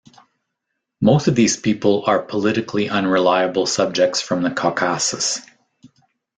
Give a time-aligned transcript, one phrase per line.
[0.99, 5.41] Most of these people are politically unreliable subjects from the Caucasus.